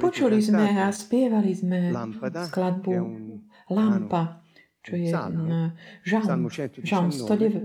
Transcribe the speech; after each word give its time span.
Počuli 0.00 0.42
sme 0.42 0.66
a 0.82 0.90
spievali 0.90 1.54
sme 1.54 1.94
skladbu 2.50 2.94
Lampa 3.70 4.42
čo 4.82 4.98
je 4.98 5.14
žalm, 5.14 5.46
žalm 6.82 7.14
119, 7.14 7.62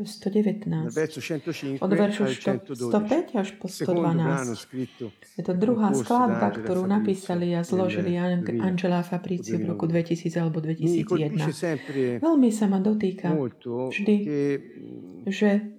od 1.82 1.92
veršu 1.98 2.30
105 2.30 3.34
až 3.34 3.58
po 3.58 3.66
112. 3.66 4.70
Je 5.34 5.42
to 5.42 5.58
druhá 5.58 5.98
skladba, 5.98 6.54
ktorú 6.54 6.86
napísali 6.86 7.58
a 7.58 7.66
zložili 7.66 8.22
Angela 8.62 9.02
Fabrici 9.02 9.58
v 9.58 9.74
roku 9.74 9.90
2000 9.90 10.30
alebo 10.38 10.62
2001. 10.62 12.22
Veľmi 12.22 12.54
sa 12.54 12.70
ma 12.70 12.78
dotýka 12.78 13.34
vždy, 13.66 14.16
že 15.26 15.77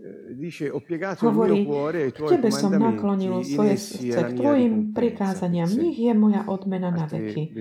hovorí, 1.24 1.64
tebe 2.12 2.48
som 2.52 2.70
naklonil 2.72 3.40
svoje 3.44 3.76
srdce 3.80 4.18
k 4.20 4.30
tvojim 4.36 4.74
prikázaniam. 4.92 5.68
Nech 5.68 5.98
je 5.98 6.12
moja 6.12 6.44
odmena 6.46 6.92
na 6.92 7.08
veky. 7.08 7.52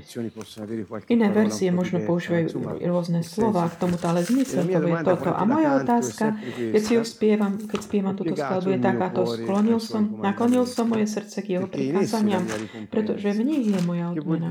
Iné 1.07 1.27
verzie 1.31 1.69
možno 1.71 2.03
používajú 2.03 2.59
rôzne 2.83 3.23
slova 3.23 3.71
k 3.71 3.75
tomuto, 3.79 4.05
ale 4.07 4.23
zmysel 4.23 4.67
to 4.67 4.79
je 4.83 4.95
toto. 5.03 5.29
A 5.31 5.41
moja 5.47 5.69
otázka, 5.79 6.25
keď 6.55 6.81
si 6.81 6.91
ju 6.95 7.03
spievam, 7.07 7.59
keď 7.59 7.79
spievam 7.83 8.13
túto 8.15 8.35
skladbu, 8.35 8.69
je 8.75 8.79
takáto. 8.81 9.21
Sklonil 9.27 9.79
som, 9.79 10.03
naklonil 10.19 10.63
som 10.67 10.87
moje 10.87 11.07
srdce 11.07 11.43
k 11.43 11.59
jeho 11.59 11.67
prikázaniam, 11.67 12.43
pretože 12.89 13.31
v 13.35 13.41
nich 13.43 13.65
je 13.67 13.79
moja 13.83 14.11
odmena. 14.11 14.49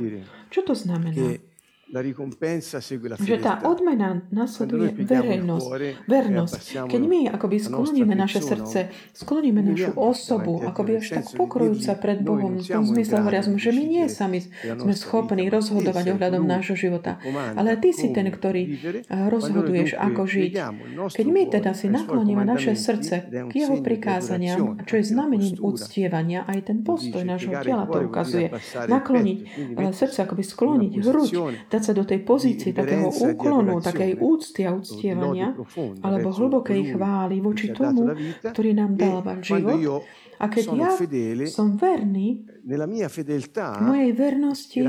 Čo 0.52 0.60
to 0.62 0.74
znamená? 0.76 1.40
Že 1.86 3.36
tá 3.38 3.62
odmena 3.62 4.26
nasleduje 4.34 5.06
verejnosť, 5.06 5.70
vernosť. 6.10 6.90
Keď 6.90 7.02
my 7.06 7.30
akoby 7.30 7.62
skloníme 7.62 8.10
naše 8.10 8.42
srdce, 8.42 8.90
skloníme 9.14 9.62
našu 9.62 9.94
osobu, 9.94 10.66
akoby 10.66 10.98
až 10.98 11.22
tak 11.22 11.30
pokrujúca 11.38 11.94
pred 11.94 12.26
Bohom, 12.26 12.58
v 12.58 12.66
tom 12.66 12.82
zmysle 12.82 13.22
hovoria 13.22 13.46
sme, 13.46 13.62
že 13.62 13.70
my 13.70 13.84
nie 13.86 14.04
sami 14.10 14.42
sme 14.66 14.94
schopní 14.98 15.46
rozhodovať 15.46 16.18
ohľadom 16.18 16.42
nášho 16.42 16.74
života, 16.74 17.22
ale 17.54 17.78
Ty 17.78 17.90
si 17.94 18.10
ten, 18.10 18.26
ktorý 18.34 18.62
rozhoduješ, 19.06 19.94
ako 19.94 20.26
žiť. 20.26 20.52
Keď 21.14 21.26
my 21.30 21.42
teda 21.54 21.70
si 21.70 21.86
nakloníme 21.86 22.42
naše 22.42 22.74
srdce 22.74 23.30
k 23.30 23.52
Jeho 23.54 23.78
prikázaniam, 23.78 24.74
čo 24.82 24.98
je 24.98 25.04
znamením 25.06 25.54
uctievania, 25.62 26.42
aj 26.50 26.66
ten 26.66 26.82
postoj 26.82 27.22
nášho 27.22 27.54
tela 27.62 27.86
to 27.86 28.02
ukazuje. 28.02 28.50
Nakloniť 28.90 29.38
srdce, 29.94 30.26
akoby 30.26 30.42
skloniť 30.42 30.92
hruď, 31.06 31.30
dať 31.76 31.82
sa 31.84 31.92
do 31.92 32.08
tej 32.08 32.24
pozície 32.24 32.72
takého 32.72 33.12
úklonu, 33.12 33.84
takej 33.84 34.16
úcty 34.16 34.64
a 34.64 34.72
uctievania, 34.72 35.52
alebo 36.00 36.32
hlbokej 36.32 36.96
chvály 36.96 37.44
voči 37.44 37.76
tomu, 37.76 38.16
ktorý 38.40 38.72
nám 38.72 38.96
dáva 38.96 39.36
život. 39.44 40.02
A 40.36 40.52
keď 40.52 40.64
ja 40.76 40.90
som 41.48 41.80
verný, 41.80 42.44
mojej 43.80 44.12
vernosti, 44.12 44.84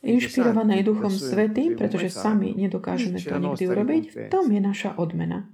inšpirovanej 0.00 0.80
Duchom 0.80 1.12
Svetým, 1.12 1.76
pretože 1.76 2.08
sami 2.08 2.56
nedokážeme 2.56 3.20
to 3.20 3.36
nikdy 3.36 3.64
urobiť, 3.68 4.02
v 4.12 4.28
tom 4.32 4.48
je 4.48 4.60
naša 4.60 4.96
odmena. 4.96 5.48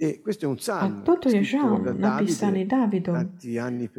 E 0.00 0.24
a 0.80 0.86
toto 1.04 1.28
je 1.28 1.44
žalm 1.44 1.84
napísaný 2.00 2.64
Dávidom 2.64 3.20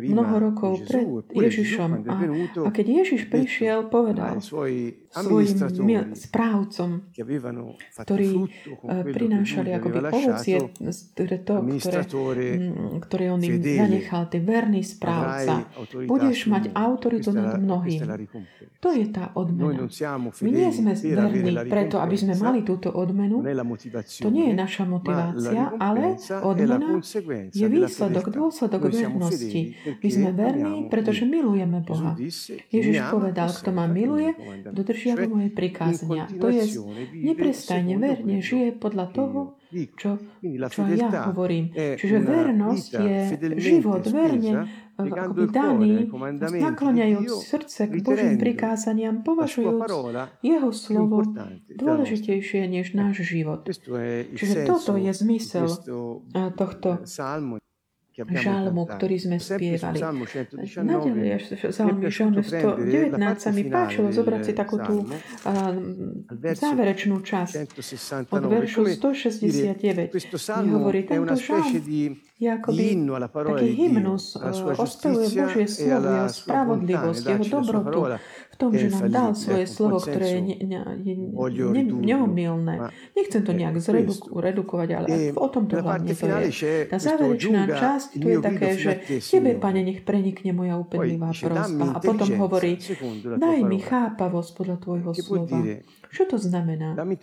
mnoho 0.02 0.36
rokov 0.50 0.82
pred 0.90 1.06
Ježišom. 1.30 1.90
A, 2.10 2.18
a 2.66 2.70
keď 2.74 2.86
Ježiš 3.06 3.30
prišiel, 3.30 3.86
povedal 3.86 4.42
svojim 5.12 5.60
správcom, 6.16 6.90
ktorí 8.00 8.30
eh, 8.32 9.04
prinášali 9.12 9.70
akoby 9.76 9.98
ovocie, 10.08 10.58
to, 11.44 11.56
ktoré, 11.68 12.50
ktoré 13.04 13.26
on 13.28 13.42
im 13.44 13.60
zanechal, 13.60 14.32
ty 14.32 14.40
verný 14.40 14.82
správca, 14.88 15.68
budeš 16.08 16.48
mať 16.48 16.72
autoritu 16.72 17.36
nad 17.36 17.60
mnohým. 17.60 18.00
To 18.80 18.90
je 18.96 19.06
tá 19.12 19.36
odmena. 19.36 19.84
My 20.42 20.50
nie 20.50 20.70
sme 20.72 20.96
verní 20.96 21.54
preto, 21.68 22.00
aby 22.00 22.16
sme 22.16 22.34
mali 22.40 22.64
túto 22.64 22.88
odmenu. 22.90 23.44
To 24.24 24.30
nie 24.32 24.46
je 24.50 24.56
naša 24.56 24.88
motivácia, 24.88 25.76
ale 25.76 25.91
odmena 26.42 27.00
je 27.52 27.68
výsledok, 27.68 28.26
dôsledok 28.32 28.92
vernosti. 28.92 29.76
My 30.02 30.10
sme 30.10 30.30
verní, 30.36 30.74
pretože 30.90 31.24
milujeme 31.24 31.84
Boha. 31.86 32.18
Ježiš 32.72 32.98
povedal, 33.12 33.50
kto 33.54 33.70
ma 33.72 33.86
miluje, 33.86 34.34
dodržiava 34.68 35.28
moje 35.30 35.50
prikázania. 35.54 36.28
To 36.40 36.48
je 36.50 36.64
neprestajne 37.16 37.96
verne 38.02 38.38
žije 38.42 38.76
podľa 38.76 39.06
toho, 39.14 39.40
čo, 39.98 40.20
čo 40.70 40.82
ja 40.92 41.32
hovorím. 41.32 41.72
Čiže 41.74 42.18
vernosť 42.20 42.92
je 43.00 43.18
život 43.58 44.04
verne 44.06 44.68
akoby 45.02 45.50
daný, 45.50 46.06
nakloňajúc 46.62 47.32
srdce 47.42 47.90
k 47.90 48.06
Božím 48.06 48.38
prikázaniam, 48.38 49.26
považujúc 49.26 49.82
jeho 50.46 50.70
slovo 50.70 51.26
dôležitejšie 51.74 52.70
než 52.70 52.94
náš 52.94 53.26
život. 53.26 53.66
Čiže 53.66 54.70
toto 54.70 55.00
je 55.02 55.10
zmysel 55.10 55.66
tohto 56.54 57.02
žalmu, 58.30 58.86
ktorý 58.86 59.16
sme 59.18 59.38
spievali. 59.42 59.98
Naďalej, 60.82 61.28
žalmy 61.72 62.44
119 62.44 63.18
sa 63.40 63.50
mi 63.50 63.64
páčilo 63.66 64.12
zobrať 64.14 64.42
si 64.46 64.54
takú 64.54 64.78
tú 64.82 65.08
záverečnú 66.36 67.24
časť 67.24 67.54
od 68.30 68.44
veršu 68.46 68.86
169. 69.00 70.14
Mi 70.62 70.70
hovorí, 70.70 71.08
tento 71.08 71.34
žalm 71.40 71.74
je 72.42 72.50
akoby 72.50 72.98
taký 73.30 73.70
hymnus, 73.78 74.34
ospevuje 74.78 75.30
Božie 75.30 75.70
slovo, 75.70 76.10
jeho 76.10 76.26
spravodlivosť, 76.26 77.24
jeho 77.38 77.46
dobrotu, 77.62 78.18
tom, 78.62 78.72
že 78.78 78.94
nám 78.94 79.10
dal 79.10 79.30
svoje 79.34 79.66
slovo, 79.66 79.98
ktoré 79.98 80.38
je, 80.38 80.42
ne, 80.46 80.56
ne, 80.62 80.80
je 81.02 81.14
ne, 81.18 81.82
neomilné. 81.82 82.94
Nechcem 83.18 83.42
to 83.42 83.58
nejak 83.58 83.82
zredukovať, 83.82 84.90
ale 84.94 85.08
o 85.34 85.48
tom 85.50 85.66
to 85.66 85.82
hlavne 85.82 86.14
to 86.14 86.30
je. 86.30 86.86
Tá 86.86 87.02
záverečná 87.02 87.66
časť 87.66 88.10
tu 88.22 88.28
je 88.30 88.38
také, 88.38 88.68
že 88.78 88.92
Tebe, 89.18 89.58
Pane, 89.58 89.82
nech 89.82 90.06
prenikne 90.06 90.54
moja 90.54 90.78
úpenlivá 90.78 91.34
prosba. 91.34 91.86
A 91.96 91.98
potom 91.98 92.30
hovorí, 92.38 92.78
daj 93.26 93.60
mi 93.66 93.82
chápavosť 93.82 94.50
podľa 94.54 94.78
Tvojho 94.82 95.12
slova. 95.18 95.58
Čo 96.12 96.28
to 96.28 96.38
znamená? 96.38 96.92
Daj 96.94 97.08
mi 97.08 97.18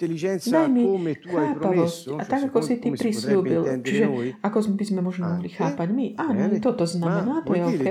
chápavosť. 1.12 2.00
A 2.16 2.24
tak, 2.24 2.48
ako 2.48 2.58
si 2.64 2.80
ty 2.80 2.88
prislúbil. 2.90 3.62
Čiže 3.84 4.04
ako 4.40 4.58
by 4.74 4.84
sme 4.88 5.00
možno 5.04 5.28
mohli 5.28 5.52
chápať 5.52 5.88
my. 5.92 6.06
Áno, 6.16 6.56
toto 6.58 6.88
znamená, 6.88 7.44
to 7.44 7.52
je 7.52 7.62
OK. 7.62 7.86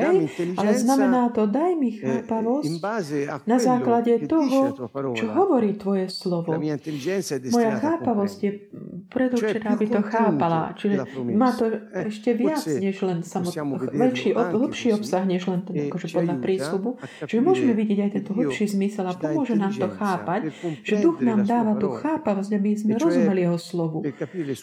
Ale 0.58 0.72
znamená 0.74 1.30
to, 1.30 1.46
daj 1.46 1.72
mi 1.78 1.96
eh, 1.96 2.26
chápavosť 2.26 2.82
na 3.46 3.58
základe 3.60 4.26
toho, 4.26 4.74
čo 5.14 5.26
hovorí 5.36 5.76
tvoje 5.78 6.10
slovo. 6.10 6.56
Moja 7.52 7.74
chápavosť 7.78 8.38
je 8.42 8.52
predurčená, 9.12 9.76
aby 9.76 9.86
to 9.88 10.02
chápala. 10.04 10.74
Čiže 10.76 10.96
má 11.34 11.50
to 11.56 11.66
eh, 11.70 12.08
ešte 12.12 12.34
viac, 12.36 12.64
než 12.64 12.96
len 13.04 13.20
samotný, 13.24 13.92
väčší, 13.92 14.30
hlbší 14.34 14.88
obsah, 14.96 15.24
než 15.24 15.48
len 15.48 15.64
ten, 15.64 15.92
akože 15.92 16.08
podľa 16.12 16.36
prísľubu. 16.40 16.90
Čiže 17.28 17.42
môžeme 17.42 17.74
vidieť 17.74 18.00
aj 18.08 18.12
tento 18.22 18.32
hlbší 18.36 18.66
zmysel 18.72 19.06
a 19.08 19.14
pomôže 19.16 19.56
nám 19.56 19.74
to 19.74 19.88
chápať, 19.88 20.42
že 20.84 20.96
duch 21.04 21.20
nám 21.24 21.44
dáva 21.44 21.76
tú 21.76 21.92
chápavosť, 21.98 22.52
aby 22.56 22.70
sme 22.76 22.92
rozumeli 22.96 23.48
jeho 23.48 23.60
slovu. 23.60 24.04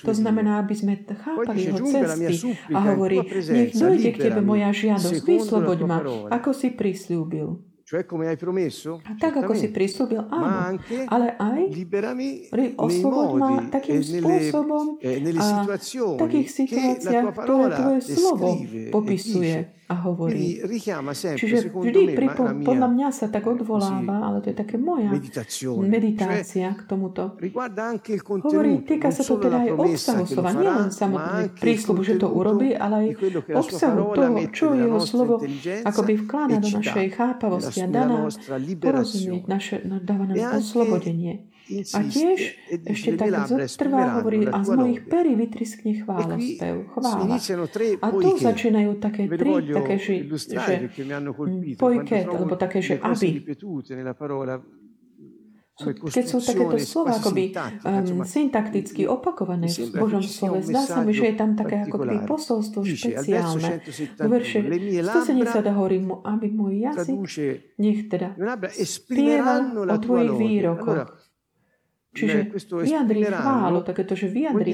To 0.04 0.12
znamená, 0.12 0.62
aby 0.62 0.74
sme 0.76 0.92
chápali 1.04 1.68
jeho 1.68 1.78
cesty. 1.84 2.34
A 2.72 2.78
hovorí, 2.94 3.20
nech 3.50 3.72
dojde 3.74 4.10
k 4.14 4.18
tebe 4.30 4.40
moja 4.40 4.70
žiadosť, 4.70 5.20
vysloboď 5.24 5.78
ma, 5.84 5.98
ako 6.30 6.50
si 6.52 6.72
prislúbil. 6.72 7.73
Cioè 7.84 8.08
come 8.08 8.32
hai 8.32 8.36
promesso? 8.40 9.04
A 9.04 9.12
tak, 9.20 9.44
ako 9.44 9.52
si 9.52 9.68
prislúbil, 9.68 10.24
áno. 10.32 10.80
Ale 11.04 11.36
aj 11.36 11.68
osloboď 12.80 13.28
ma 13.36 13.60
takým 13.68 14.00
spôsobom 14.00 14.96
a 15.36 15.46
v 15.68 16.16
takých 16.16 16.48
situáciách, 16.48 17.28
ktoré 17.44 17.64
tvoje 17.76 18.00
slovo 18.08 18.48
popisuje 18.88 19.68
a 19.84 19.94
hovorí. 20.08 20.64
Čiže 21.36 21.68
vždy 21.68 22.16
pripo, 22.16 22.42
podľa 22.64 22.88
mňa 22.88 23.08
sa 23.12 23.28
tak 23.28 23.44
odvoláva, 23.44 24.32
ale 24.32 24.40
to 24.40 24.48
je 24.52 24.56
také 24.56 24.80
moja 24.80 25.12
meditácia 25.84 26.72
k 26.72 26.82
tomuto. 26.88 27.36
Hovorí, 28.40 28.80
týka 28.88 29.12
sa 29.12 29.22
to 29.22 29.36
teda 29.36 29.68
aj 29.68 29.70
obsahu 29.76 30.24
slova, 30.24 30.50
nielen 30.56 30.88
samotný 30.88 31.52
prísľub, 31.60 32.00
že 32.00 32.16
to 32.16 32.32
urobí, 32.32 32.72
ale 32.72 32.94
aj 32.96 33.08
obsahu 33.52 34.16
toho, 34.16 34.36
čo 34.50 34.72
jeho 34.72 34.98
slovo 35.04 35.34
akoby 35.84 36.12
vkláda 36.24 36.56
do 36.64 36.68
našej 36.80 37.08
chápavosti 37.12 37.84
a 37.84 37.88
dá 37.88 38.08
nám 38.08 38.32
porozumieť, 38.80 39.42
naše, 39.44 39.84
dáva 39.84 40.24
nám 40.32 40.60
oslobodenie. 40.60 41.53
A 41.64 41.98
tiež 42.04 42.38
ešte 42.84 43.16
tak 43.16 43.32
zotrvá, 43.48 44.20
hovorí, 44.20 44.44
a 44.44 44.60
z 44.60 44.68
mojich 44.76 45.00
perí 45.08 45.32
vytriskne 45.32 46.04
chválospev, 46.04 46.92
chvála. 46.92 47.40
A 48.04 48.06
tu 48.12 48.28
začínajú 48.36 48.90
také 49.00 49.24
tri, 49.32 49.72
také, 49.72 49.96
že, 49.96 50.14
že 50.44 50.74
mm, 50.92 51.80
pojket, 51.80 52.28
alebo 52.28 52.60
také, 52.60 52.84
že 52.84 53.00
aby. 53.00 53.40
keď 55.88 56.24
sú 56.28 56.38
takéto 56.44 56.76
slova 56.84 57.16
akoby 57.16 57.56
um, 57.56 58.22
syntakticky 58.28 59.08
opakované 59.08 59.64
v 59.72 59.88
Božom 59.96 60.20
slove, 60.20 60.60
zdá 60.68 60.84
sa 60.84 61.00
mi, 61.00 61.16
že 61.16 61.32
je 61.32 61.36
tam 61.40 61.56
také 61.56 61.88
ako 61.88 61.96
keby 61.96 62.28
posolstvo 62.28 62.84
špeciálne. 62.84 63.80
Vo 64.20 64.28
verše 64.28 64.60
170 64.68 65.64
hovorí 65.72 65.96
mu, 66.04 66.20
aby 66.20 66.52
môj 66.52 66.92
jazyk 66.92 67.18
nech 67.80 68.04
teda 68.12 68.36
spieval 68.84 69.80
o 69.80 69.96
tvojich 69.96 70.34
výrokoch. 70.36 71.23
Čiže 72.14 72.46
vyjadri 72.80 73.20
chválu, 73.42 73.82
takéto, 73.82 74.14
že 74.14 74.26
vyjadri, 74.28 74.70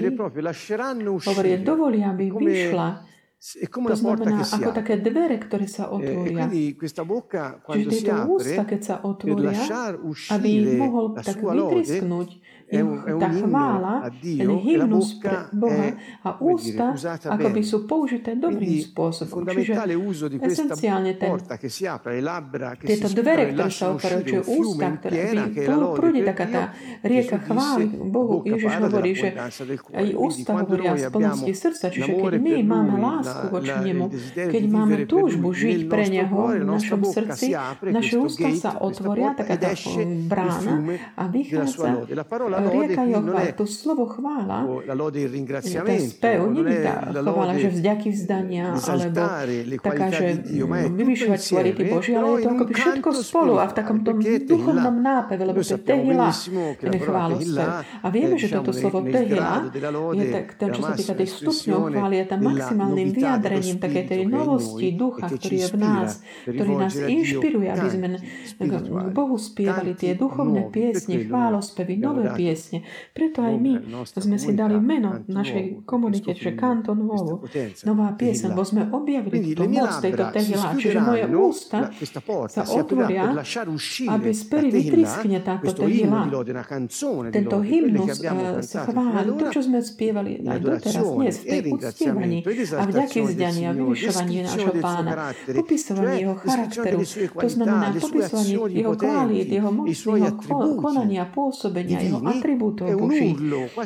hovorí, 1.25 1.49
dovolia, 1.59 2.07
aby 2.11 2.25
vyšla. 2.31 2.89
to 3.73 3.97
znamená, 3.97 4.37
ako 4.53 4.71
také 4.71 4.95
dvere, 4.99 5.41
ktoré 5.41 5.65
sa 5.65 5.89
eh, 5.89 5.97
otvoria. 5.97 6.45
Čiže 7.73 7.89
tieto 7.89 8.13
ústa, 8.29 8.63
keď 8.63 8.81
sa 8.83 8.95
otvoria, 9.01 9.57
aby 10.31 10.51
mohol 10.77 11.05
tak 11.17 11.41
vytrisknúť 11.41 12.29
tá 12.71 13.29
chvála, 13.35 13.95
ten 14.23 14.51
hymnus 14.63 15.19
pre 15.19 15.51
Boha 15.51 15.99
a 16.23 16.31
ústa 16.39 16.95
akoby 17.27 17.61
sú 17.67 17.91
použité 17.91 18.39
dobrým 18.39 18.79
spôsobom. 18.87 19.43
Čiže 19.43 19.75
esenciálne 20.39 21.19
ten, 21.19 21.35
tieto 22.87 23.09
dvere, 23.11 23.51
ktoré 23.51 23.71
sa 23.75 23.87
otvárajú, 23.91 24.23
čiže 24.23 24.43
ústa, 24.47 24.87
ktoré 25.03 25.19
prúdi 25.99 26.21
taká 26.23 26.47
tá 26.47 26.63
rieka 27.03 27.43
chvály 27.43 27.85
Bohu. 27.91 28.47
Ježiš 28.47 28.73
hovorí, 28.87 29.13
že 29.19 29.29
aj 29.91 30.07
ústa 30.15 30.53
hovoria 30.55 30.95
z 30.95 31.05
plnosti 31.11 31.53
srdca, 31.59 31.87
čiže 31.91 32.11
keď 32.15 32.35
my 32.39 32.55
máme 32.63 32.95
lásku 33.03 33.45
voči 33.51 33.75
Nemu, 33.83 34.07
keď 34.35 34.65
máme 34.71 34.97
túžbu 35.11 35.51
žiť 35.51 35.81
pre 35.91 36.07
Neho 36.07 36.55
v 36.55 36.63
našom 36.63 37.03
srdci, 37.03 37.51
naše 37.83 38.15
ústa 38.15 38.49
sa 38.55 38.71
otvoria, 38.79 39.35
taká 39.35 39.59
tá 39.59 39.75
brána 40.31 41.03
a 41.19 41.27
vychádza 41.27 42.07
rieka 42.69 43.03
Jochva, 43.09 43.41
to 43.57 43.65
slovo 43.65 44.05
chvála, 44.11 44.69
tá 44.85 45.97
spev, 45.97 46.39
nie 46.53 46.65
je 46.67 46.83
tá 46.85 46.95
chvála, 47.09 47.55
že 47.57 47.69
vzďaky 47.73 48.09
vzdania, 48.12 48.65
alebo 48.77 49.21
taká, 49.81 50.07
že 50.12 50.27
vyvyšovať 50.93 51.41
kvality 51.41 51.83
Boží, 51.89 52.12
ale 52.12 52.29
je 52.37 52.39
to 52.45 52.51
akoby 52.53 52.73
všetko 52.75 53.09
spolu 53.23 53.55
a 53.57 53.65
v 53.71 53.75
takom 53.77 53.99
tom 54.05 54.19
duchovnom 54.21 54.97
nápeve, 55.01 55.43
lebo 55.47 55.62
to 55.62 55.77
je 55.77 55.81
tehila, 55.81 56.29
ten 56.77 56.93
chválospev. 56.99 57.69
A 58.03 58.07
vieme, 58.11 58.37
že 58.37 58.49
toto 58.51 58.75
slovo 58.75 59.01
tehila 59.07 59.71
je 60.17 60.25
tak, 60.29 60.47
ten, 60.59 60.69
čo 60.75 60.83
sa 60.83 60.93
týka 60.99 61.15
tých 61.15 61.33
stupňov 61.41 61.81
chvály, 61.95 62.15
je 62.21 62.27
tam 62.27 62.41
maximálnym 62.43 63.09
vyjadrením 63.15 63.77
také 63.79 64.01
tej 64.05 64.23
novosti 64.27 64.89
ducha, 64.99 65.31
ktorý 65.31 65.57
je 65.57 65.69
v 65.71 65.77
nás, 65.79 66.11
ktorý 66.45 66.73
nás 66.75 66.95
inšpiruje, 66.99 67.69
aby 67.71 67.89
sme 67.89 68.07
Bohu 69.15 69.39
spievali 69.39 69.95
tie 69.95 70.19
duchovné 70.19 70.69
piesne, 70.75 71.23
chválospevy, 71.29 71.95
nové 72.01 72.25
piesne. 72.35 72.49
Preto 73.12 73.38
aj 73.43 73.55
my 73.58 73.73
sme 74.06 74.37
si 74.37 74.50
dali 74.55 74.76
meno 74.81 75.23
našej 75.26 75.85
komunite, 75.85 76.35
že 76.35 76.55
Canto 76.55 76.94
Nuovo, 76.94 77.44
nová 77.87 78.12
piesň, 78.14 78.52
lebo 78.52 78.62
sme 78.67 78.87
objavili 78.91 79.55
túto 79.55 79.69
moc 79.70 79.93
tejto 80.00 80.25
tehila. 80.35 80.75
Čiže 80.75 80.99
moje 81.00 81.25
ústa 81.35 81.79
sa 82.50 82.62
otvoria, 82.67 83.35
aby 84.08 84.31
speri 84.35 84.69
vytriskne 84.73 85.38
táto 85.44 85.73
tehila. 85.75 86.26
Tento 87.31 87.58
hymnus 87.62 88.19
sa 88.67 88.87
chváli, 88.87 89.29
to, 89.37 89.44
čo 89.52 89.61
sme 89.64 89.79
spievali 89.81 90.43
aj 90.44 90.58
doteraz, 90.61 91.05
dnes, 91.17 91.35
v 91.41 91.44
tej 91.44 91.61
uctievaní 91.75 92.38
a 92.76 92.82
vďaky 92.87 93.19
vzdania 93.26 93.67
a 93.70 93.75
vyvyšovaní 93.76 94.35
nášho 94.44 94.73
pána, 94.81 95.12
popisovanie 95.50 96.25
jeho 96.25 96.37
charakteru, 96.38 96.99
to 97.41 97.49
znamená 97.49 97.87
popisovanie 97.97 98.55
jeho 98.81 98.94
kvalít, 98.97 99.49
jeho 99.50 99.70
mocného 99.70 100.31
konania, 100.81 101.25
pôsobenia, 101.29 101.99
jeho 102.00 102.20
atribútov 102.41 102.89
Boží. 102.97 103.37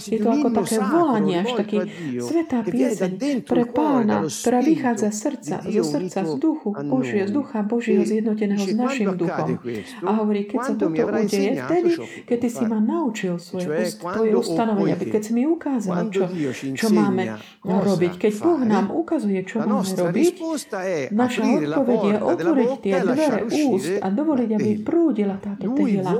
Je 0.06 0.18
to 0.22 0.28
ako 0.30 0.48
také 0.54 0.76
volanie, 0.78 1.42
až 1.42 1.50
taký 1.58 1.78
svetá 2.22 2.62
pieseň 2.62 3.42
pre 3.42 3.66
pána, 3.66 4.30
ktorá 4.30 4.62
vychádza 4.62 5.10
z 5.10 5.18
srdca, 5.18 5.56
zo 5.66 5.82
srdca, 5.82 6.18
z 6.22 6.32
duchu 6.38 6.70
Božieho, 6.70 7.26
z 7.26 7.32
ducha 7.34 7.58
Božieho 7.66 8.06
zjednoteného 8.06 8.62
s 8.62 8.74
našim 8.78 9.10
duchom. 9.18 9.58
A 10.06 10.10
hovorí, 10.22 10.46
keď 10.46 10.58
sa 10.62 10.72
toto 10.78 10.94
udeje, 10.94 11.58
vtedy, 11.58 11.90
keď 12.24 12.36
ty 12.38 12.48
si 12.48 12.64
ma 12.64 12.78
naučil 12.78 13.42
svoje, 13.42 13.90
tvoje 13.98 14.32
ustanovenia, 14.38 14.94
keď 14.94 15.22
si 15.24 15.32
mi 15.34 15.44
ukázal, 15.50 16.14
čo, 16.14 16.30
čo 16.78 16.86
máme 16.94 17.40
robiť. 17.64 18.12
Keď 18.20 18.32
Boh 18.38 18.62
nám 18.62 18.94
ukazuje, 18.94 19.42
čo 19.42 19.64
máme 19.64 19.82
robiť, 19.82 20.34
naša 21.10 21.42
odpoveď 21.42 21.98
je 22.04 22.16
otvoriť 22.20 22.70
tie 22.84 22.94
dvere 23.02 23.40
úst 23.48 23.92
a 23.98 24.06
dovoliť, 24.12 24.48
aby 24.54 24.70
prúdila 24.84 25.36
táto 25.40 25.72
tehila. 25.72 26.12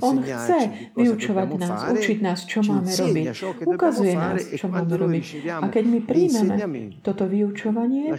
On 0.00 0.16
chce 0.22 0.92
vyučovať 0.94 1.48
nás, 1.58 1.81
učiť 1.90 2.18
nás, 2.22 2.46
čo 2.46 2.62
máme 2.62 2.86
robiť. 2.86 3.26
Ukazuje 3.66 4.14
nás, 4.14 4.38
čo 4.46 4.66
máme 4.70 4.94
robiť. 4.94 5.24
A 5.50 5.66
keď 5.66 5.84
my 5.88 5.98
príjmeme 6.06 6.54
toto 7.02 7.26
vyučovanie, 7.26 8.14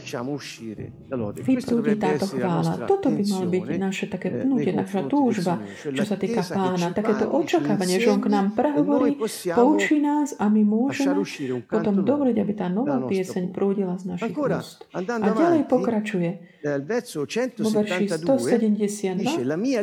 vyprúdi 1.39 1.95
táto 1.95 2.25
chvála. 2.27 2.83
Toto 2.83 3.07
by 3.13 3.23
mal 3.23 3.45
byť 3.47 3.63
naše 3.79 4.05
také 4.11 4.43
pnutie, 4.43 4.75
naša 4.75 5.07
túžba, 5.07 5.63
čo 5.79 6.03
sa 6.03 6.15
týka 6.19 6.43
pána. 6.43 6.91
Takéto 6.91 7.31
očakávanie, 7.31 8.01
že 8.01 8.09
on 8.11 8.19
k 8.19 8.27
nám 8.27 8.57
prehovorí, 8.57 9.15
poučí 9.55 10.03
nás 10.03 10.35
a 10.35 10.49
my 10.49 10.61
môžeme 10.65 11.21
potom 11.69 12.01
dovoliť, 12.03 12.35
aby 12.41 12.53
tá 12.57 12.67
nová 12.67 12.99
pieseň 13.05 13.53
prúdila 13.53 13.95
z 14.01 14.17
našich 14.17 14.35
úst. 14.35 14.83
A 14.91 14.99
ďalej 15.03 15.69
pokračuje. 15.69 16.53
Vo 16.63 17.69
verši 17.75 18.07
172 18.07 19.19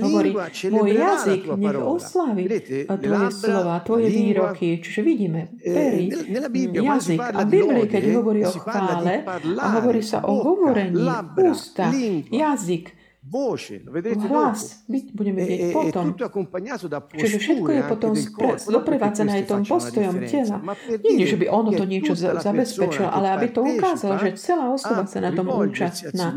hovorí, 0.00 0.32
môj 0.72 0.88
jazyk 0.96 1.42
nech 1.60 1.76
oslaví 1.76 2.48
tvoje 2.88 3.28
slova, 3.36 3.69
tvoje 3.78 4.10
výroky. 4.10 4.82
Čiže 4.82 5.00
vidíme, 5.06 5.54
pery, 5.62 6.10
jazyk. 6.74 7.20
A 7.22 7.46
Biblii, 7.46 7.86
keď 7.86 8.02
hovorí 8.18 8.42
o 8.42 8.50
chvále 8.50 9.22
a 9.54 9.66
hovorí 9.78 10.02
sa 10.02 10.26
o 10.26 10.34
hovorení, 10.42 11.06
ústa, 11.38 11.94
jazyk, 12.26 12.99
voce, 13.20 13.84
lo 13.84 13.92
vedrete 13.92 14.24
hlas, 14.32 14.88
dopo. 14.88 15.12
budeme 15.12 15.44
vidieť 15.44 15.60
e, 15.60 15.72
potom. 15.76 16.16
Čiže 17.12 17.36
všetko 17.36 17.68
je 17.68 17.82
potom 17.84 18.12
doprevádzané 18.64 19.30
aj 19.40 19.44
tom 19.44 19.60
postojom 19.68 20.16
tela. 20.24 20.56
Nie, 21.04 21.28
že 21.28 21.36
by 21.36 21.46
ono 21.52 21.70
to 21.76 21.84
niečo 21.84 22.16
zabezpečilo, 22.16 23.12
ale 23.12 23.36
aby 23.36 23.46
to 23.52 23.60
ukázalo, 23.60 24.16
že 24.24 24.40
celá 24.40 24.72
osoba 24.72 25.04
sa 25.04 25.20
na 25.20 25.36
tom 25.36 25.52
účastná 25.52 26.32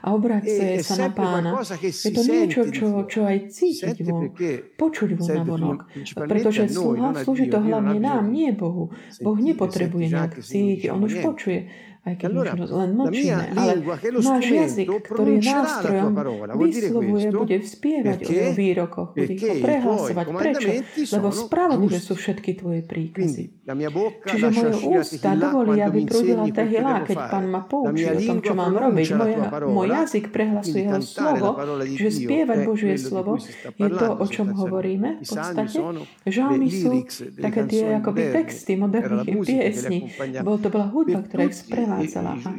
a 0.00 0.06
obracie 0.16 0.80
sa 0.80 0.96
na 1.04 1.08
pána. 1.12 1.60
Je 1.84 2.10
to 2.16 2.22
niečo, 2.24 2.60
čo, 2.72 3.04
čo 3.04 3.28
aj 3.28 3.52
cítiť 3.52 4.00
vo, 4.08 4.32
počuť 4.80 5.10
vo 5.20 5.24
na 5.28 5.44
vonok. 5.44 5.78
Pretože 6.16 6.72
slúži 6.72 7.52
to 7.52 7.60
hlavne 7.60 8.00
nám, 8.00 8.32
nie 8.32 8.56
Bohu. 8.56 8.88
Boh 9.20 9.36
nepotrebuje 9.36 10.06
nejak 10.08 10.40
cítiť, 10.40 10.88
on 10.88 11.04
už 11.04 11.20
počuje 11.20 11.91
aj 12.02 12.14
keď 12.18 12.28
allora, 12.34 12.52
možno 12.58 12.76
len 12.82 12.90
mlčíme, 12.98 13.44
ale 13.54 13.72
náš 14.10 14.44
jazyk, 14.50 14.86
ktorý 15.06 15.38
je 15.38 15.42
nástrojom, 15.46 16.12
vyslovuje, 16.58 17.26
bude 17.30 17.56
vspievať 17.62 18.18
o 18.18 18.30
jeho 18.34 18.52
výrokoch, 18.58 19.08
bude 19.14 19.30
ich 19.38 19.62
prehlasovať. 19.62 20.26
Prečo? 20.34 20.68
Lebo 21.14 21.28
spravodlivé 21.30 21.98
sú 22.02 22.18
všetky 22.18 22.58
tvoje 22.58 22.82
príkazy. 22.82 23.62
Čiže 23.62 24.46
moje 24.50 24.72
ústa 24.82 25.30
dovolí, 25.38 25.78
aby 25.78 25.98
prúdila 26.02 26.50
tehila, 26.50 27.06
keď 27.06 27.18
pán 27.30 27.46
ma 27.46 27.62
poučí 27.62 28.02
o 28.10 28.18
tom, 28.18 28.38
čo 28.42 28.54
mám 28.58 28.74
robiť. 28.74 29.08
Moje, 29.14 29.36
môj 29.70 29.88
jazyk 30.02 30.34
prehlasuje 30.34 30.82
jeho 30.90 30.98
slovo, 31.06 31.54
že 31.86 32.08
spievať 32.10 32.58
Božie 32.66 32.98
slovo 32.98 33.38
je 33.78 33.88
to, 33.94 34.06
o 34.18 34.26
čom 34.26 34.50
hovoríme 34.50 35.22
v 35.22 35.26
podstate. 35.30 35.78
Žalmy 36.26 36.66
sú 36.66 37.06
také 37.38 37.62
tie 37.70 38.02
akoby 38.02 38.34
texty 38.34 38.74
moderných 38.74 39.38
piesní. 39.46 39.98
Bol 40.42 40.58
to 40.58 40.66
bola 40.66 40.90
hudba, 40.90 41.22
ktorá 41.22 41.46
ich 41.46 41.54
sprevádzala 42.00 42.22
sprevádzala. 42.22 42.54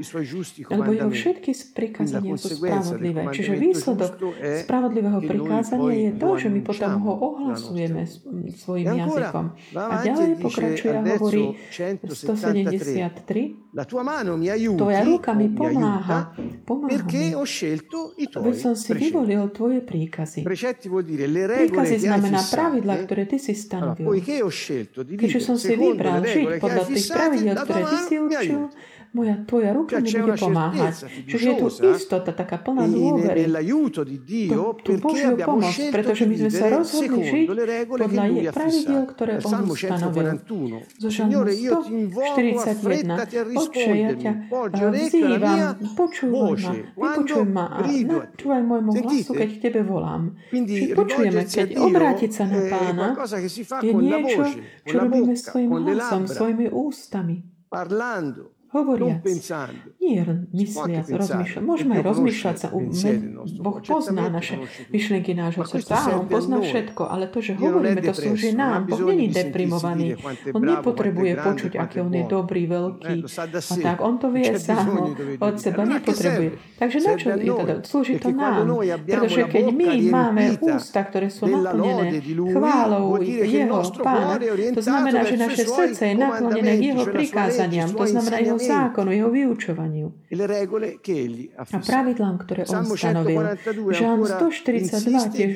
Lebo 0.70 0.92
jeho 0.94 1.10
všetky 1.10 1.52
prikázania 1.74 2.38
sú 2.38 2.50
spravodlivé. 2.60 3.32
Čiže 3.34 3.56
výsledok 3.58 4.12
spravodlivého 4.68 5.22
prikázania 5.24 5.94
je 5.94 6.12
to, 6.20 6.38
že 6.38 6.50
my 6.52 6.62
potom 6.62 7.02
ho 7.02 7.14
ohlasujeme 7.34 8.06
svojim 8.58 8.94
jazykom. 8.94 9.52
A 9.78 10.04
ďalej 10.04 10.36
pokračuje 10.42 10.94
a 10.94 11.02
hovorí 11.18 11.56
173. 11.72 13.56
Tvoja 14.78 15.02
ruka 15.02 15.34
mi 15.34 15.50
pomáha. 15.50 16.30
Pomáha 16.66 17.08
mi. 17.10 17.34
Veď 18.34 18.56
som 18.60 18.76
si 18.78 18.94
vyvolil 18.94 19.50
tvoje 19.50 19.82
príkazy. 19.82 20.46
Príkazy 20.46 21.98
znamená 22.06 22.46
pravidla, 22.46 23.02
ktoré 23.02 23.26
ty 23.26 23.42
si 23.42 23.58
stanovil. 23.58 24.06
Keďže 24.14 25.42
som 25.42 25.58
si 25.58 25.74
vybral 25.74 26.22
žiť 26.22 26.62
podľa 26.62 26.86
tých 26.86 27.10
pravidel, 27.10 27.58
ktoré 27.58 27.82
ty 27.90 27.98
si 28.06 28.22
určil, 28.22 28.70
moja, 29.14 29.23
tvoja 29.48 29.72
ruka 29.74 29.98
mi 30.04 30.10
bude 30.12 30.36
pomáhať. 30.38 31.08
Čiže 31.28 31.46
je 31.48 31.56
tu 31.58 31.68
istota, 31.96 32.32
taká 32.36 32.58
plná 32.60 32.86
dôvery. 32.92 33.48
Tú 34.84 34.94
Božiu 35.00 35.40
pomoc, 35.40 35.76
pretože 35.92 36.24
my 36.28 36.36
sme 36.36 36.52
sa 36.52 36.66
rozhodli 36.70 37.22
žiť 37.24 37.48
podľa 37.88 38.26
je 38.28 38.52
pravidel, 38.52 39.02
ktoré 39.08 39.34
on 39.44 39.70
ustanovil. 39.70 40.28
Zo 41.00 41.10
Žalmu 41.10 41.46
141. 42.14 43.06
Otče, 43.54 43.92
ja 43.94 44.12
ťa 44.18 44.32
vzývam, 44.92 45.78
počúvaj 45.94 46.58
ma, 46.58 46.72
vypočuj 46.98 47.46
ma. 47.48 47.66
a 47.70 47.82
načúvaj 47.84 48.62
môjmu 48.64 48.92
hlasu, 49.04 49.32
keď 49.34 49.50
k 49.50 49.58
tebe 49.70 49.82
volám. 49.86 50.36
Čiže 50.52 50.96
počujeme, 50.98 51.42
keď 51.46 51.68
obrátiť 51.78 52.32
sa 52.34 52.44
na 52.50 52.60
pána 52.68 53.16
je 53.84 53.94
niečo, 53.94 54.44
čo 54.84 54.96
robíme 55.00 55.36
svojim 55.38 55.70
hlasom, 55.72 56.26
svojimi 56.28 56.68
ústami 56.72 57.44
hovoriac, 58.74 59.22
nie 60.02 60.26
mysliac, 60.52 61.06
rozmýšľať. 61.06 61.62
Môžeme 61.62 62.02
aj 62.02 62.04
rozmýšľať 62.04 62.56
sa. 62.58 62.68
Boh 63.62 63.78
pozná 63.86 64.28
naše 64.34 64.58
myšlienky 64.90 65.38
nášho 65.38 65.64
srdca. 65.64 66.18
On 66.18 66.26
pozná 66.26 66.58
všetko, 66.60 67.06
ale 67.06 67.30
to, 67.30 67.40
že 67.40 67.54
hovoríme, 67.54 68.02
to 68.02 68.14
slúži 68.18 68.58
nám. 68.58 68.90
Boh 68.90 69.06
není 69.06 69.30
deprimovaný. 69.30 70.18
On 70.52 70.62
nepotrebuje 70.66 71.32
počuť, 71.38 71.72
aký 71.78 72.02
on 72.02 72.12
je 72.12 72.26
dobrý, 72.26 72.66
veľký. 72.66 73.30
A 73.54 73.76
tak, 73.78 73.98
on 74.02 74.18
to 74.18 74.34
vie 74.34 74.50
sám 74.58 75.14
od 75.38 75.56
seba, 75.62 75.86
nepotrebuje. 75.86 76.50
Takže 76.82 76.98
na 77.06 77.14
čo 77.14 77.28
je 77.30 77.46
to? 77.46 77.66
Slúži 77.86 78.18
to 78.18 78.34
nám. 78.34 78.66
Pretože 79.06 79.46
keď 79.46 79.66
my 79.70 79.90
máme 80.10 80.44
ústa, 80.58 81.06
ktoré 81.06 81.30
sú 81.30 81.46
naplnené 81.46 82.26
chválou 82.26 83.22
jeho 83.22 83.78
pána, 84.02 84.42
to 84.74 84.82
znamená, 84.82 85.22
že 85.28 85.38
naše 85.38 85.64
srdce 85.70 86.02
je 86.10 86.16
naklonené 86.18 86.72
k 86.82 86.84
jeho 86.90 87.04
prikázaniam. 87.06 87.94
To 87.94 88.06
znamená 88.10 88.38
jeho 88.42 88.58
zákonu, 88.64 89.12
jeho 89.12 89.30
vyučovaniu 89.30 90.08
a 91.54 91.64
pravidlám, 91.68 92.36
ktoré 92.42 92.66
on 92.66 92.84
stanovil. 92.90 93.38
Žán 93.94 94.18
142 94.26 95.36
tiež 95.36 95.52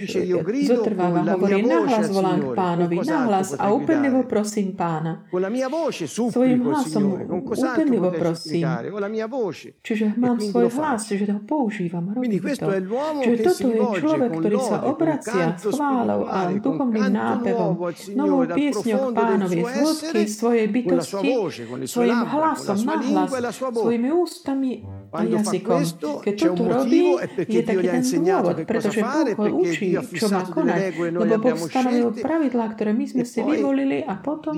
zotrváva, 0.70 1.26
hovorí, 1.34 1.66
nahlas 1.66 2.08
volám 2.14 2.40
k 2.40 2.50
pánovi, 2.54 2.96
nahlas 3.02 3.50
a 3.58 3.74
úplnivo 3.74 4.24
prosím 4.30 4.78
pána. 4.78 5.26
Svojim 5.32 6.62
hlasom 6.62 7.04
úplnivo 7.42 8.14
prosím. 8.14 8.66
Čiže 9.82 10.06
mám 10.20 10.38
svoj 10.38 10.70
hlas, 10.78 11.10
že 11.10 11.26
ho 11.26 11.42
používam, 11.42 12.14
robím 12.14 12.38
to. 12.38 12.70
Čiže 13.24 13.38
toto 13.42 13.68
je 13.74 13.82
človek, 13.98 14.30
ktorý 14.38 14.58
sa 14.62 14.78
obracia 14.86 15.46
s 15.58 15.66
chválou 15.74 16.30
a 16.30 16.54
duchovným 16.54 17.10
nápevom, 17.10 17.74
novou 18.14 18.46
piesňou 18.46 19.10
k 19.10 19.18
pánovi, 19.18 19.60
z 19.66 19.74
hĺbky 19.74 20.22
svojej 20.30 20.68
bytosti, 20.70 21.30
svojim 21.88 22.22
hlasom, 22.28 22.78
nahlas 22.98 23.56
svojimi 23.58 24.10
ústami 24.12 24.82
a 25.14 25.24
jazykom. 25.24 25.82
Keď 26.26 26.36
toto 26.36 26.64
robí, 26.68 27.16
je 27.48 27.62
taký 27.64 27.86
ten 27.88 28.04
dôvod, 28.04 28.56
pretože 28.68 29.00
Boh 29.02 29.28
ho 29.38 29.48
učí, 29.62 29.96
čo 30.18 30.28
má 30.34 30.44
konať. 30.44 30.80
Lebo 31.14 31.46
Boh 31.54 31.70
stanovil 31.70 32.12
pravidlá, 32.18 32.66
ktoré 32.76 32.92
my 32.92 33.06
sme 33.08 33.24
si 33.24 33.40
vyvolili 33.42 34.04
a 34.04 34.20
potom 34.20 34.58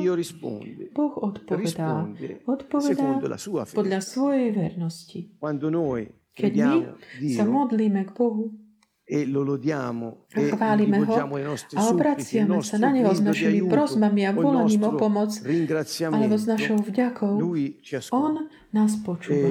Boh 0.95 1.13
odpovedá. 1.19 2.07
Odpovedá 2.47 3.07
podľa 3.75 3.99
svojej 4.01 4.49
vernosti. 4.55 5.19
Keď 6.39 6.51
my 6.55 6.79
sa 7.35 7.43
modlíme 7.43 8.07
k 8.07 8.11
Bohu, 8.15 8.55
e 9.09 9.25
lo 9.25 9.41
lodiamo 9.41 10.29
e 10.29 10.53
chválime 10.53 11.01
ho 11.01 11.17
a 11.17 11.81
obraciame 11.89 12.61
sa 12.61 12.77
na 12.77 12.93
neho 12.93 13.09
s 13.09 13.25
našimi 13.25 13.65
prosbami 13.65 14.21
a 14.29 14.31
volaním 14.37 14.85
o 14.85 14.93
pomoc 14.93 15.33
alebo 16.13 16.37
s 16.37 16.45
našou 16.45 16.77
vďakou. 16.77 17.41
On 18.13 18.33
nás 18.69 19.01
počúva 19.01 19.49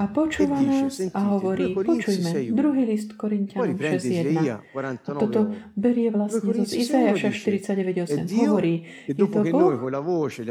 a 0.00 0.04
počúva 0.08 0.56
nás 0.64 0.96
a 1.12 1.20
hovorí, 1.36 1.76
počujme, 1.76 2.48
druhý 2.56 2.88
list 2.88 3.12
Korintianom 3.20 3.76
6.1. 3.76 4.72
A 4.72 5.12
toto 5.20 5.52
berie 5.76 6.08
vlastne 6.08 6.64
z 6.64 6.80
Izajaša 6.80 7.28
49.8. 7.28 8.24
Hovorí, 8.48 8.88
je 9.04 9.12
to 9.12 9.28
Boh, 9.28 9.76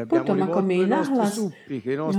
potom 0.06 0.38
ako 0.46 0.60
my 0.62 0.78
nahlas 0.86 1.42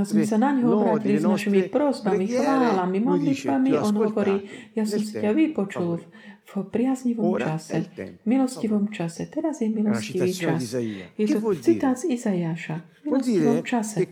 sme 0.02 0.24
sa 0.26 0.36
na 0.42 0.50
neho 0.50 0.66
obratili 0.82 1.22
s 1.22 1.26
našimi 1.30 1.70
prosbami, 1.70 2.26
chválami, 2.26 2.98
modlitbami, 2.98 3.70
on 3.78 3.94
hovorí, 3.94 4.50
ja 4.74 4.82
som 4.82 4.98
si 4.98 5.14
ťa 5.14 5.30
vypočul 5.30 6.02
v 6.42 6.68
priaznivom 6.68 7.38
čase, 7.38 7.86
milostivom 8.26 8.90
čase. 8.90 9.30
Teraz 9.30 9.62
je 9.62 9.70
milostivý 9.70 10.34
čas. 10.34 10.74
Je 11.14 11.26
to 11.30 11.38
citát 11.62 11.94
z 11.94 12.18
Izajaša. 12.18 12.82
Milostivom 13.06 13.62
čase. 13.62 14.04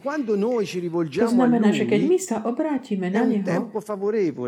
To 1.10 1.28
znamená, 1.40 1.68
že 1.72 1.84
keď 1.88 2.00
my 2.04 2.18
sa 2.20 2.36
obrátime 2.44 3.08
na 3.08 3.24
Neho, 3.24 3.72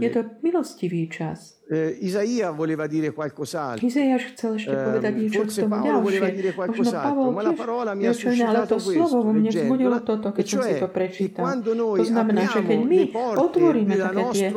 je 0.04 0.10
to 0.12 0.22
milostivý 0.44 1.08
čas. 1.08 1.61
Eh, 1.72 2.04
Isaia 2.04 2.52
voleva 2.52 2.84
dire 2.84 3.16
qualcos'altro. 3.16 3.80
Izaiáš 3.80 4.36
chcel 4.36 4.60
ešte 4.60 4.76
povedať 4.76 5.12
niečo 5.16 5.40
k 5.40 5.50
tomu 5.56 5.76
ďalšie. 5.80 6.52
Možno 6.52 6.92
Pavol 7.00 7.32
tiež 7.32 7.96
niečo 7.96 8.26
iné, 8.28 8.44
ale 8.44 8.68
to 8.68 8.76
slovo 8.76 9.18
vo 9.24 9.32
mne 9.32 9.48
vzbudilo 9.48 9.98
toto, 10.04 10.36
keď 10.36 10.44
som 10.44 10.60
si 10.60 10.74
to 10.76 10.88
prečítal. 10.92 11.48
To 11.64 12.04
znamená, 12.04 12.44
že 12.44 12.60
keď 12.60 12.78
my 12.84 13.00
otvoríme 13.40 13.94
také 13.96 14.24
tie 14.36 14.48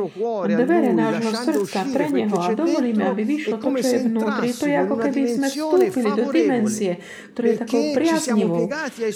dvere 0.60 0.90
nášho 0.92 1.32
srdca 1.40 1.80
pre 1.88 2.04
Neho 2.12 2.36
a 2.36 2.48
dovolíme, 2.52 3.02
aby 3.08 3.22
vyšlo 3.24 3.56
to, 3.64 3.68
čo 3.80 3.88
je 3.88 4.00
vnútri, 4.12 4.48
to 4.52 4.64
je 4.68 4.76
ako 4.76 4.94
keby 5.00 5.20
sme 5.24 5.46
vstúpili 5.48 6.10
do 6.12 6.24
dimenzie, 6.28 6.92
ktorá 7.32 7.46
je 7.48 7.56
takou 7.64 7.82
priaznivou. 7.96 8.64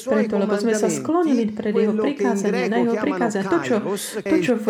Preto, 0.08 0.34
lebo 0.40 0.54
sme 0.56 0.72
sa 0.72 0.88
sklonili 0.88 1.52
pred 1.52 1.72
Jeho 1.76 1.92
prikázanie, 2.00 2.64
na 2.64 2.76
Jeho 2.80 2.96
prikázanie. 2.96 3.48
To, 3.50 3.58
čo, 3.60 3.76
to, 4.24 4.36
čo 4.40 4.54
v 4.56 4.68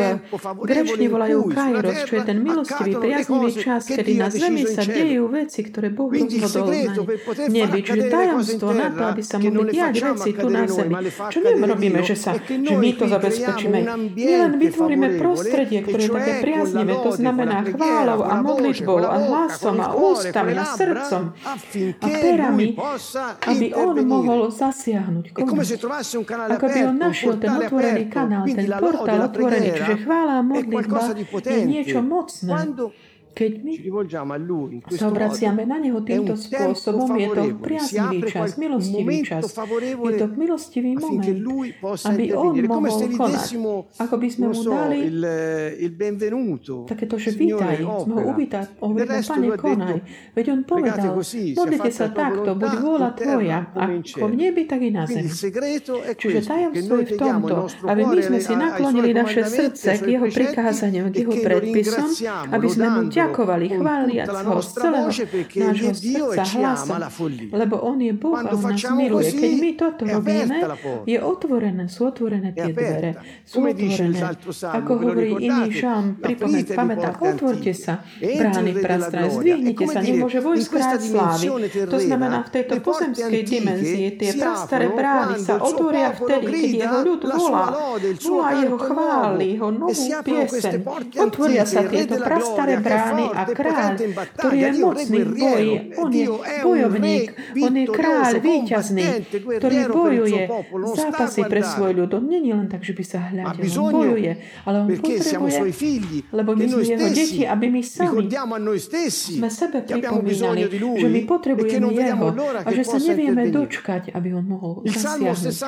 grečne 0.67 1.07
volajú 1.07 1.39
kairos, 1.47 1.99
čo 2.11 2.15
je 2.19 2.23
ten 2.27 2.39
milostivý 2.43 3.20
priaznivý 3.25 3.53
čas, 3.61 3.83
kedy 3.87 4.13
na 4.17 4.29
zemi 4.33 4.63
sa 4.67 4.83
dejú 4.83 5.29
veci, 5.29 5.61
ktoré 5.67 5.89
Boh 5.93 6.11
rozhodol 6.11 6.73
na 6.73 6.95
nebi. 7.49 7.79
Čiže 7.85 8.03
tajomstvo 8.09 8.69
na 8.73 8.89
to, 8.91 9.03
aby 9.13 9.23
sa 9.23 9.37
mohli 9.39 9.71
diať 9.75 9.95
veci 10.01 10.31
tu 10.35 10.47
na 10.49 10.65
zemi. 10.67 10.95
Čo 11.11 11.39
robíme, 11.45 12.01
že, 12.05 12.17
sa, 12.17 12.33
že 12.41 12.75
my 12.75 12.91
to 12.97 13.05
zabezpečíme? 13.07 13.79
My 14.17 14.35
len 14.47 14.53
vytvoríme 14.57 15.07
prostredie, 15.21 15.79
ktoré 15.85 16.03
je 16.09 16.13
také 16.13 16.33
priaznivé. 16.43 16.93
To 17.01 17.11
znamená 17.15 17.57
chválou 17.67 18.21
a 18.25 18.35
modlitbou 18.41 18.99
a 19.05 19.17
hlasom 19.21 19.77
a 19.81 19.89
ústami 19.95 20.53
a 20.57 20.65
srdcom 20.65 21.23
a 22.01 22.07
perami, 22.07 22.77
aby 23.47 23.67
on 23.77 23.97
mohol 24.05 24.41
zasiahnuť. 24.51 25.35
Ako 26.51 26.67
by 26.67 26.81
on 26.89 26.97
našiel 26.97 27.35
ten 27.39 27.53
otvorený 27.55 28.03
kanál, 28.09 28.45
ten 28.49 28.67
portál 28.67 29.21
otvorený. 29.29 29.69
Čiže 29.77 29.95
chvála 30.05 30.33
a 30.41 30.43
modlitba 30.43 31.01
je 31.45 31.63
niečo 31.67 32.01
mocné. 32.01 32.53
Keď 33.31 33.53
my 33.63 33.73
sa 34.91 35.07
obraciame 35.09 35.63
na 35.65 35.79
Neho 35.81 36.03
týmto 36.03 36.35
spôsobom, 36.35 37.15
je 37.15 37.29
to 37.31 37.43
priaznivý 37.63 38.19
čas, 38.27 38.59
milostivý 38.59 39.17
čas. 39.23 39.43
Je 40.03 40.13
to 40.19 40.27
milostivý 40.35 40.99
moment, 40.99 41.25
aby 42.11 42.25
On 42.35 42.53
mohol 42.53 43.07
konať. 43.15 43.49
Ako 44.03 44.15
by 44.19 44.29
sme 44.29 44.51
mu 44.51 44.61
dali 44.67 44.99
takéto, 46.91 47.17
že 47.17 47.31
vítaj, 47.33 47.81
sme 47.81 48.13
ho 48.19 48.23
uvítať, 48.35 48.83
hovoríme, 48.83 49.23
Pane, 49.23 49.49
konaj. 49.57 49.99
Veď 50.35 50.47
On 50.51 50.61
povedal, 50.67 51.15
modlite 51.55 51.91
sa 51.95 52.11
takto, 52.11 52.51
buď 52.59 52.73
vôľa 52.83 53.11
Tvoja, 53.15 53.59
ako 53.73 54.27
v 54.27 54.35
nebi, 54.37 54.67
tak 54.67 54.83
i 54.83 54.91
na 54.91 55.07
zemi. 55.07 55.31
Čiže 55.31 56.41
tajomstvo 56.45 56.95
je 56.99 57.07
v 57.09 57.15
tomto, 57.15 57.57
aby 57.87 58.03
my 58.05 58.19
sme 58.21 58.39
si 58.43 58.53
naklonili 58.59 59.15
naše 59.15 59.47
srdce 59.47 60.03
k 60.03 60.19
Jeho 60.19 60.27
prikázaniam, 60.29 61.09
k 61.15 61.23
Jeho 61.25 61.35
predpisom, 61.41 62.11
aby 62.51 62.67
sme 62.69 62.87
mu 62.91 63.01
ďakovali, 63.07 63.20
chváliac 63.29 64.29
ho 64.33 64.61
z 64.63 64.71
celého 64.73 65.11
nášho 65.57 65.93
srdca 65.93 66.43
hlasom, 66.57 67.01
lebo 67.53 67.77
on 67.85 67.99
je 68.01 68.13
Boh 68.17 68.39
a 68.39 68.49
on 68.49 68.63
nás 68.63 68.85
miluje. 68.97 69.31
Keď 69.35 69.53
my 69.61 69.71
toto 69.77 70.03
robíme, 70.09 70.59
je 71.05 71.19
otvorené, 71.21 71.91
sú 71.91 72.09
otvorené 72.09 72.55
tie 72.55 72.73
dvere. 72.73 73.21
Sú 73.45 73.67
otvorené. 73.67 74.21
Ako 74.71 74.93
hovorí 74.97 75.33
iný 75.43 75.75
žám, 75.75 76.23
pripomeň, 76.23 76.63
pamätá, 76.73 77.09
otvorte 77.19 77.73
sa, 77.75 78.07
brány 78.21 78.73
prastrané, 78.79 79.29
zdvihnite 79.35 79.85
sa, 79.91 80.01
nemôže 80.01 80.39
vojsť 80.41 80.67
kráľ 80.71 80.99
slávy. 81.03 81.47
To 81.91 81.99
znamená, 81.99 82.39
v 82.47 82.51
tejto 82.55 82.75
pozemskej 82.81 83.43
dimenzii 83.43 84.07
tie 84.17 84.31
prastaré 84.39 84.87
brány 84.89 85.37
sa 85.43 85.59
otvoria 85.59 86.15
vtedy, 86.15 86.47
keď 86.47 86.71
jeho 86.87 86.99
ľud 87.03 87.23
volá, 87.27 87.67
volá 87.99 88.49
jeho 88.55 88.79
chvály, 88.79 89.47
jeho 89.59 89.69
novú 89.75 90.07
pieseň. 90.23 90.75
Otvoria 91.19 91.65
sa 91.67 91.83
tieto 91.87 92.17
prastaré 92.23 92.79
brány 92.79 93.10
brány 93.11 93.27
a 93.35 93.43
kráľ, 93.51 93.91
ktorý 94.39 94.59
je 94.59 94.71
mocný 94.79 95.19
v 95.21 95.33
boji. 95.35 95.73
On 95.99 96.11
je 96.11 96.27
bojovník, 96.63 97.29
on 97.61 97.75
je 97.75 97.87
kráľ 97.91 98.33
víťazný, 98.41 99.07
ktorý 99.31 99.79
bojuje 99.91 100.43
zápasy 100.97 101.41
pre 101.47 101.61
svoj 101.67 101.93
ľud. 101.99 102.11
On 102.15 102.25
není 102.25 102.55
len 102.55 102.71
tak, 102.71 102.87
že 102.87 102.95
by 102.95 103.05
sa 103.05 103.19
hľadil, 103.31 103.71
on 103.81 103.93
bojuje, 103.93 104.33
ale 104.65 104.77
on 104.87 104.89
potrebuje, 104.95 105.61
lebo 106.31 106.51
my 106.55 106.65
sme 106.69 106.83
jeho 106.87 107.09
deti, 107.11 107.43
aby 107.47 107.67
my 107.71 107.83
sami 107.83 108.29
sme 109.11 109.49
sebe 109.51 109.83
pripomínali, 109.83 110.69
že 110.71 111.09
my 111.09 111.21
potrebujeme 111.27 111.91
jeho 111.91 112.27
a 112.61 112.69
že 112.71 112.83
sa 112.87 112.99
nevieme 112.99 113.51
dočkať, 113.51 114.15
aby 114.15 114.29
on 114.37 114.45
mohol 114.47 114.73
zasiahnuť. 114.87 115.59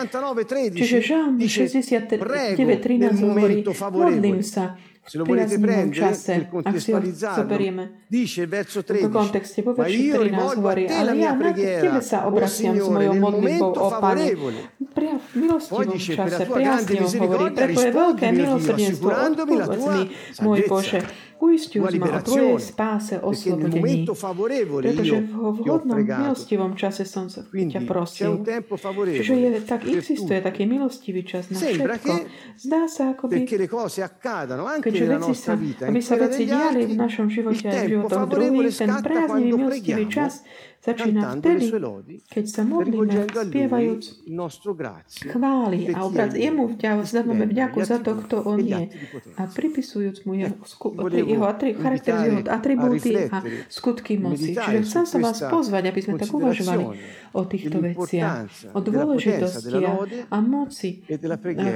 Čiže 0.73 0.99
Žalm 1.03 1.35
69.13 1.41 2.19
hovorí, 3.23 3.65
modlím 3.93 4.41
sa, 4.45 4.77
v 5.02 5.26
priaznivom 5.26 5.90
čase, 5.90 6.47
ak 6.47 6.78
si 6.78 6.94
ho 6.94 7.02
zoberieme. 7.11 8.06
V 8.06 8.87
tomto 8.87 9.11
kontexte 9.11 9.59
vo 9.66 9.75
verši 9.75 10.14
13 10.14 10.62
hovorí, 10.62 10.87
ale 10.87 11.18
ja 11.18 11.35
na 11.35 11.50
tebe 11.50 11.99
sa 11.99 12.23
obraciam 12.30 12.78
s 12.78 12.87
mojou 12.87 13.14
modlitbou, 13.18 13.73
o 13.82 13.88
Pane. 13.99 14.30
Pria, 14.94 15.18
v 15.18 15.35
milostivom 15.35 15.99
čase, 15.99 16.44
priaznivom 16.47 17.11
hovorí, 17.18 17.44
preto 17.50 17.80
je 17.82 17.90
veľké 17.90 18.26
milosrdenstvo, 18.30 19.09
odpovedz 19.11 21.02
uisťuj 21.43 21.99
ma 21.99 22.07
o 22.07 22.23
Tvojej 22.23 22.55
spáse, 22.63 23.19
oslobodení. 23.19 24.07
Pretože 24.07 25.17
v 25.27 25.35
vhodnom 25.59 25.99
milostivom 25.99 26.79
čase 26.79 27.03
som 27.03 27.27
sa 27.27 27.43
ťa 27.43 27.83
prosil. 27.83 28.47
Čiže 28.47 29.35
je, 29.35 29.51
tak 29.67 29.83
existuje 29.83 30.39
taký 30.39 30.71
milostivý 30.71 31.27
čas 31.27 31.51
na 31.51 31.59
všetko. 31.59 32.15
Zdá 32.63 32.87
sa, 32.87 33.11
ako 33.19 33.27
by, 33.27 33.43
keďže 33.43 35.03
veci 35.19 35.35
sa, 35.35 35.59
aby 35.59 35.99
sa 35.99 36.15
veci 36.15 36.47
diali 36.47 36.87
v 36.87 36.95
našom 36.95 37.27
živote 37.27 37.67
aj 37.67 37.91
v 37.91 37.99
životoch 37.99 38.25
druhých, 38.31 38.79
ten 38.79 38.91
priaznivý 39.03 39.51
milostivý 39.59 40.07
čas 40.07 40.47
Začína 40.83 41.39
vtedy, 41.39 41.71
keď 42.27 42.45
sa 42.51 42.67
modlíme, 42.67 43.31
spievajúc 43.31 44.27
chváli 45.31 45.95
a 45.95 46.03
obraz. 46.03 46.35
Jemu 46.35 46.75
vzdávame 46.75 47.47
vďaku 47.47 47.79
za 47.87 48.03
to, 48.03 48.19
kto 48.27 48.43
on 48.43 48.59
je. 48.59 48.91
A 49.39 49.47
pripisujúc 49.47 50.27
mu 50.27 50.35
jeho, 50.35 50.59
jeho 51.07 51.45
atri, 51.47 51.79
charakter, 51.79 52.27
jeho 52.27 52.43
atribúty 52.51 53.15
a 53.31 53.47
skutky 53.71 54.19
moci. 54.19 54.59
Čiže 54.59 54.83
chcem 54.83 55.05
sa 55.07 55.23
vás 55.23 55.39
pozvať, 55.47 55.95
aby 55.95 56.01
sme 56.03 56.15
tak 56.19 56.35
uvažovali 56.35 56.85
o 57.31 57.43
týchto 57.47 57.79
veciach, 57.79 58.75
o 58.75 58.81
dôležitosti 58.83 59.87
a 60.35 60.37
moci 60.43 61.07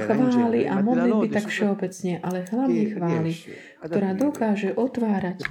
chváli 0.03 0.67
a 0.67 0.83
modlitby 0.83 1.27
tak 1.31 1.47
všeobecne, 1.47 2.19
ale 2.19 2.43
hlavne 2.43 2.83
chváli, 2.91 3.31
ktorá 3.87 4.11
dokáže 4.19 4.75
otvárať 4.75 5.47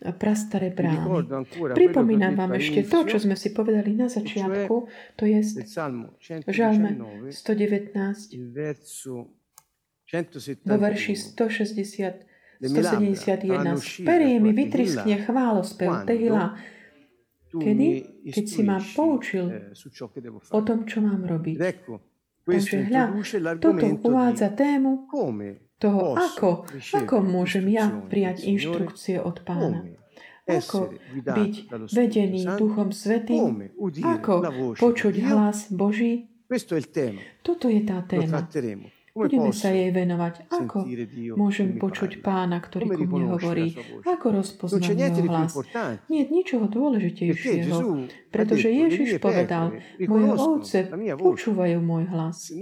prastaré 0.00 0.70
brány. 0.70 1.24
Pripomínam 1.72 2.36
vám 2.36 2.52
ešte 2.60 2.84
to, 2.84 3.08
čo 3.08 3.16
sme 3.16 3.32
si 3.36 3.56
povedali 3.56 3.96
na 3.96 4.12
začiatku, 4.12 4.74
to 5.16 5.24
je 5.24 5.40
Žalme 6.46 7.00
119, 7.32 8.36
vo 10.62 10.76
verši 10.78 11.14
160, 11.16 12.62
171. 12.62 13.76
Z 13.76 14.06
perí 14.06 14.38
mi 14.38 14.52
vytriskne 14.52 15.16
chválospev 15.24 16.06
Tehila, 16.06 16.54
kedy, 17.50 17.88
keď 18.30 18.44
si 18.46 18.62
ma 18.62 18.78
poučil 18.78 19.50
eh, 19.50 19.74
o 20.52 20.60
tom, 20.62 20.84
čo 20.84 21.00
mám 21.02 21.24
robiť. 21.24 21.56
Takže 22.46 22.86
hľa, 22.86 23.04
toto 23.58 23.86
uvádza 24.06 24.54
tému 24.54 25.10
toho, 25.76 26.16
ako, 26.16 26.64
ako 26.92 27.16
môžem 27.20 27.68
ja 27.68 27.88
prijať 28.08 28.48
inštrukcie 28.48 29.16
od 29.20 29.44
pána. 29.44 29.84
Ako 30.46 30.94
byť 31.12 31.54
vedený 31.90 32.46
Duchom 32.54 32.94
Svetým? 32.94 33.66
Ako 34.00 34.34
počuť 34.78 35.14
hlas 35.20 35.68
Boží? 35.68 36.30
Toto 37.42 37.66
je 37.66 37.82
tá 37.82 38.06
téma. 38.06 38.46
Budeme 39.16 39.48
sa 39.56 39.72
jej 39.72 39.88
venovať. 39.88 40.52
Ako 40.52 40.84
môžem 41.40 41.80
počuť 41.80 42.20
pána, 42.20 42.60
ktorý 42.60 42.92
ku 42.92 43.08
mne 43.08 43.32
hovorí? 43.32 43.72
Ako 44.04 44.36
rozpoznať 44.44 44.92
jeho 44.92 45.24
hlas? 45.24 45.56
Nie 46.12 46.28
je 46.28 46.28
ničoho 46.28 46.68
dôležitejšieho, 46.68 47.80
pretože 48.28 48.68
Ježiš 48.68 49.16
povedal, 49.16 49.80
moje 50.04 50.26
ovce 50.36 50.78
počúvajú 51.16 51.80
môj 51.80 52.04
hlas. 52.12 52.52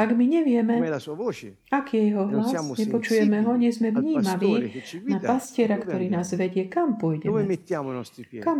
Ak 0.00 0.10
my 0.16 0.24
nevieme, 0.24 0.80
aký 1.68 1.94
je 2.00 2.04
jeho 2.08 2.24
hlas, 2.24 2.56
nepočujeme 2.56 3.44
ho, 3.44 3.52
nie 3.60 3.68
sme 3.68 3.92
vnímaví 3.92 4.80
na 5.04 5.20
pastiera, 5.20 5.76
ktorý 5.76 6.08
nás 6.08 6.32
vedie, 6.32 6.72
kam 6.72 6.96
pôjdeme, 6.96 7.44
kam 8.40 8.58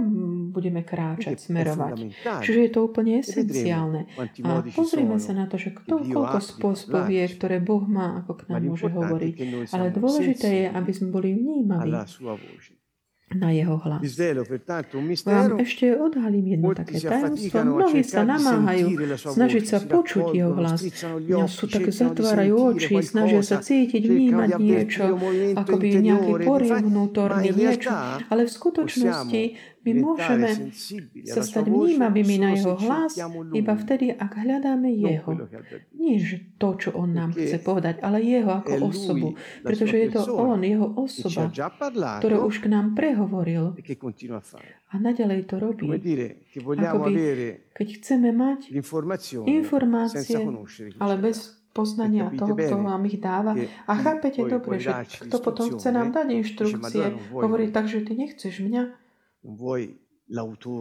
budeme 0.52 0.85
kráčať, 0.85 1.40
smerovať. 1.40 2.12
Čiže 2.44 2.61
je 2.61 2.70
to 2.70 2.80
úplne 2.85 3.25
esenciálne. 3.25 4.04
A 4.44 4.61
pozrime 4.76 5.16
sa 5.16 5.32
na 5.32 5.49
to, 5.49 5.56
že 5.56 5.73
kto, 5.73 6.04
koľko 6.04 6.38
spôsobov 6.44 7.05
vie, 7.06 7.25
ktoré 7.30 7.62
Boh 7.62 7.86
má, 7.86 8.20
ako 8.20 8.32
k 8.36 8.42
nám 8.50 8.62
môže 8.66 8.90
hovoriť. 8.90 9.34
Ale 9.72 9.86
dôležité 9.94 10.48
je, 10.50 10.66
aby 10.70 10.90
sme 10.92 11.08
boli 11.14 11.32
vnímaví 11.32 11.94
na 13.26 13.50
jeho 13.50 13.75
hlas. 13.82 14.06
Vám 15.26 15.58
ešte 15.58 15.98
odhalím 15.98 16.46
jedno 16.46 16.70
také 16.78 17.02
tajomstvo. 17.02 17.58
Mnohí 17.58 18.06
sa 18.06 18.22
namáhajú 18.22 18.86
snažiť 19.18 19.64
sa 19.66 19.78
počuť 19.82 20.30
jeho 20.30 20.54
hlas. 20.54 20.78
Mňa 21.02 21.46
sú 21.50 21.66
tak 21.66 21.90
zatvárajú 21.90 22.54
oči, 22.78 22.94
snažia 23.02 23.42
sa 23.42 23.58
cítiť, 23.58 24.02
vnímať 24.06 24.50
niečo, 24.62 25.18
ako 25.58 25.75
by 25.75 25.88
nejaký 25.98 26.32
poriv 26.46 26.70
vnútorný, 26.86 27.50
niečo. 27.50 27.90
Ale 28.30 28.46
v 28.46 28.50
skutočnosti 28.54 29.42
my 29.86 29.92
môžeme 30.02 30.50
sa 31.30 31.40
stať 31.46 31.70
vnímavými 31.70 32.36
na 32.42 32.58
jeho 32.58 32.75
hlas 32.75 33.14
iba 33.54 33.75
vtedy, 33.78 34.10
ak 34.10 34.32
hľadáme 34.34 34.90
jeho. 34.90 35.30
Nie 35.94 36.18
to, 36.58 36.68
čo 36.75 36.90
on 36.99 37.14
nám 37.14 37.30
chce 37.38 37.62
povedať, 37.62 38.02
ale 38.02 38.18
jeho 38.20 38.50
ako 38.50 38.90
osobu. 38.90 39.28
Pretože 39.62 39.96
je 39.96 40.08
to 40.10 40.20
on, 40.34 40.60
jeho 40.66 40.90
osoba, 40.99 41.46
ktorá 42.18 42.42
už 42.42 42.62
k 42.62 42.66
nám 42.66 42.99
prehovoril. 42.99 43.78
E 43.78 43.94
a 44.86 44.94
naďalej 44.99 45.40
to 45.50 45.54
robí. 45.58 45.86
Akoby, 45.86 47.22
keď 47.75 47.88
chceme 48.00 48.30
mať 48.30 48.70
informácie, 49.46 50.38
ale 50.99 51.14
bez 51.18 51.56
poznania 51.76 52.32
toho, 52.32 52.56
kto 52.56 52.76
vám 52.80 53.04
ich 53.04 53.20
dáva. 53.20 53.52
A 53.84 53.92
chápete 54.00 54.40
dobre, 54.49 54.80
že 54.80 54.96
kto 55.28 55.36
potom 55.44 55.76
chce 55.76 55.92
nám 55.92 56.16
dať 56.16 56.26
inštrukcie, 56.32 57.04
hovorí 57.36 57.68
tak, 57.68 57.92
že 57.92 58.00
ty 58.00 58.16
nechceš 58.16 58.64
mňa, 58.64 58.82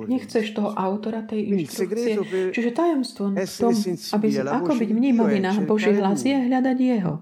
Nechceš 0.09 0.57
toho 0.57 0.73
autora 0.73 1.21
tej 1.21 1.53
inštrukcie. 1.53 2.17
Čiže 2.49 2.73
tajomstvo 2.73 3.29
v 3.29 3.45
tom, 3.45 3.73
aby, 4.17 4.27
ako 4.41 4.71
byť 4.73 4.89
vnímavý 4.89 5.37
na 5.37 5.53
Boží 5.61 5.93
hlas, 5.93 6.25
je 6.25 6.33
hľadať 6.33 6.77
Jeho. 6.81 7.21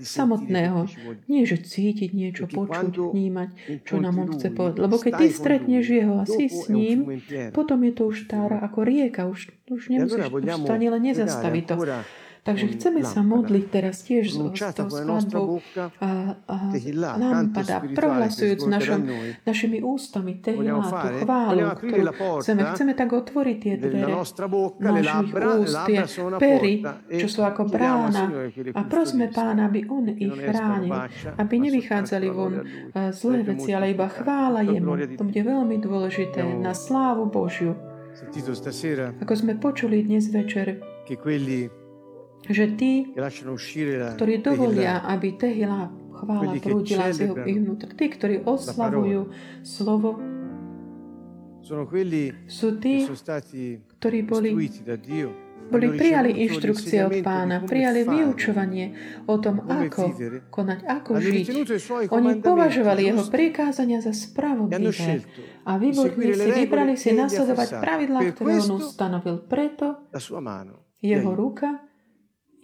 Samotného. 0.00 0.88
Nie, 1.28 1.44
že 1.44 1.60
cítiť 1.60 2.16
niečo, 2.16 2.48
počuť, 2.48 3.12
vnímať, 3.12 3.48
čo 3.84 4.00
nám 4.00 4.24
On 4.24 4.32
chce 4.32 4.48
povedať. 4.56 4.80
Lebo 4.80 4.96
keď 4.96 5.12
ty 5.20 5.26
stretneš 5.28 5.84
Jeho 5.84 6.14
a 6.16 6.24
si 6.24 6.48
s 6.48 6.72
ním, 6.72 7.20
potom 7.52 7.84
je 7.84 7.92
to 7.92 8.08
už 8.08 8.24
tára 8.24 8.64
ako 8.64 8.80
rieka. 8.80 9.28
Už, 9.28 9.52
už 9.68 9.92
nemusíš, 9.92 10.32
už 10.32 10.64
to 10.64 10.72
ani 10.72 10.88
len 10.88 11.02
nezastaví 11.04 11.68
to. 11.68 11.76
Takže 12.40 12.72
chceme 12.72 13.04
sa 13.04 13.20
modliť 13.20 13.64
teraz 13.68 14.00
tiež 14.00 14.32
s 14.32 14.36
tou 14.72 14.88
skladbou 14.88 15.60
a, 16.00 16.40
a 16.48 16.56
lampada, 17.20 17.84
prohlasujúc 17.92 18.64
našom, 18.64 19.00
našimi 19.44 19.84
ústami 19.84 20.40
tehila, 20.40 20.80
tú 20.80 21.08
chválu, 21.20 21.68
ktorú 21.76 22.04
chceme. 22.40 22.60
Chceme 22.72 22.92
tak 22.96 23.12
otvoriť 23.12 23.56
tie 23.60 23.74
dvere 23.76 24.12
našich 24.80 25.30
úst, 25.36 25.76
tie 25.84 26.00
pery, 26.40 26.80
čo 27.12 27.28
sú 27.28 27.44
ako 27.44 27.68
brána. 27.68 28.32
A 28.72 28.80
prosme 28.88 29.28
Pána, 29.28 29.68
aby 29.68 29.84
On 29.92 30.08
ich 30.08 30.32
chránil, 30.32 30.96
aby 31.36 31.54
nevychádzali 31.60 32.26
von 32.32 32.64
zlé 33.12 33.44
veci, 33.44 33.76
ale 33.76 33.92
iba 33.92 34.08
chvála 34.08 34.64
Jemu. 34.64 35.16
To 35.20 35.24
bude 35.28 35.42
veľmi 35.44 35.76
dôležité 35.76 36.40
na 36.56 36.72
slávu 36.72 37.28
Božiu. 37.28 37.76
Ako 39.22 39.34
sme 39.38 39.54
počuli 39.60 40.02
dnes 40.02 40.28
večer, 40.34 40.82
že 42.48 42.64
tí, 42.78 43.12
ktorí 44.16 44.40
dovolia, 44.40 45.04
aby 45.04 45.36
Tehila 45.36 45.92
chvála 46.20 46.52
prúdila 46.60 47.12
z 47.12 47.28
jeho 47.28 47.36
ich 47.44 47.58
vnútr, 47.60 47.88
tí, 47.96 48.06
ktorí 48.12 48.44
oslavujú 48.44 49.32
slovo, 49.64 50.20
sú 52.50 52.68
tí, 52.82 53.06
ktorí 54.00 54.18
boli 54.26 54.50
boli 55.70 55.94
prijali 55.94 56.30
inštrukcie 56.50 56.98
od 57.06 57.14
pána, 57.22 57.62
prijali 57.62 58.02
vyučovanie 58.02 58.86
o 59.30 59.38
tom, 59.38 59.62
ako 59.62 60.10
konať, 60.50 60.78
ako 60.82 61.10
žiť. 61.22 61.46
Oni 62.10 62.42
považovali 62.42 63.06
jeho 63.06 63.22
prikázania 63.30 64.02
za 64.02 64.10
spravodlivé 64.10 65.22
a 65.62 65.78
vyvodili 65.78 66.34
si, 66.34 66.50
vybrali 66.50 66.94
si 66.98 67.14
nasledovať 67.14 67.68
pravidlá, 67.78 68.20
ktoré 68.34 68.58
on 68.66 68.82
ustanovil. 68.82 69.46
Preto 69.46 70.10
jeho 70.98 71.30
ruka 71.38 71.89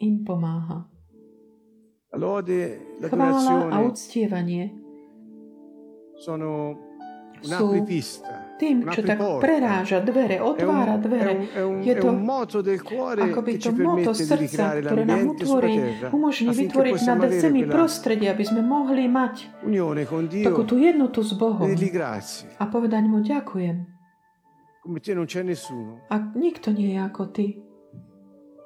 im 0.00 0.24
pomáha. 0.24 0.88
Chvála 2.16 3.54
a 3.68 3.76
uctievanie 3.84 4.72
sú 7.44 7.66
tým, 8.56 8.88
čo 8.88 9.04
tak 9.04 9.20
preráža 9.20 10.00
dvere, 10.00 10.40
otvára 10.40 10.96
dvere. 10.96 11.44
Je 11.84 11.92
to 12.00 12.08
akoby 12.16 13.52
to 13.60 13.70
moto 13.76 14.16
srdca, 14.16 14.80
ktoré 14.80 15.04
nám 15.04 15.36
utvorí, 15.36 16.00
umožní 16.08 16.56
vytvoriť 16.56 16.96
na 17.04 17.28
zemi 17.28 17.68
prostredie, 17.68 18.32
aby 18.32 18.44
sme 18.48 18.64
mohli 18.64 19.04
mať 19.12 19.52
takú 20.40 20.64
tú 20.64 20.80
jednotu 20.80 21.20
s 21.20 21.36
Bohom 21.36 21.68
a 22.56 22.64
povedať 22.64 23.04
mu 23.04 23.20
ďakujem. 23.20 23.76
A 26.08 26.14
nikto 26.38 26.68
nie 26.72 26.94
je 26.94 27.00
ako 27.02 27.22
ty. 27.28 27.65